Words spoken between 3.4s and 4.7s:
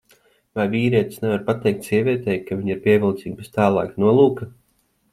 bez tālāka nolūka?